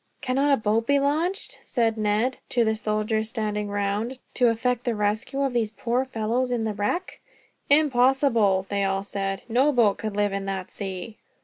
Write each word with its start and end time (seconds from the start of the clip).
"Cannot 0.19 0.51
a 0.51 0.57
boat 0.57 0.87
be 0.87 0.97
launched," 0.99 1.59
said 1.61 1.95
Ned 1.95 2.37
to 2.49 2.65
the 2.65 2.73
soldiers 2.73 3.29
standing 3.29 3.69
round, 3.69 4.17
"to 4.33 4.47
effect 4.47 4.83
the 4.83 4.95
rescue 4.95 5.43
of 5.43 5.53
these 5.53 5.69
poor 5.69 6.05
fellows 6.05 6.51
in 6.51 6.63
that 6.63 6.73
wreck?" 6.79 7.19
"Impossible!" 7.69 8.65
they 8.67 8.83
all 8.83 9.03
said. 9.03 9.43
"No 9.47 9.71
boat 9.71 9.99
could 9.99 10.15
live 10.15 10.33
in 10.33 10.45
that 10.45 10.71
sea." 10.71 11.19